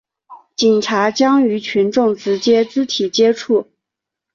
[0.55, 3.69] 警察将与群众直接肢体接触